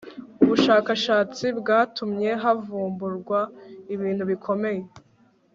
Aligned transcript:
Ubushakashatsi 0.43 1.45
bwatumye 1.59 2.29
havumburwa 2.43 3.39
ibintu 3.93 4.23
bikomeye 4.31 4.81